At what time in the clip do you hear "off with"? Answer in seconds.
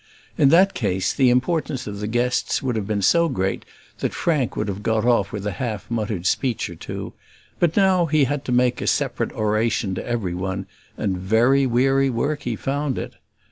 5.05-5.45